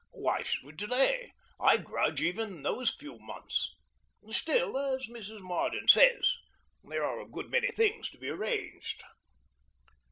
[0.13, 1.31] Why should we delay?
[1.59, 3.75] I grudge even those few months.
[4.29, 5.41] Still, as Mrs.
[5.41, 6.37] Marden says,
[6.83, 9.03] there are a good many things to be arranged.